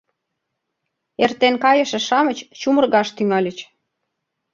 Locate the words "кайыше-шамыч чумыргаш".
1.63-3.07